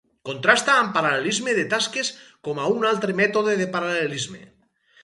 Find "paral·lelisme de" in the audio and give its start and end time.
0.95-1.67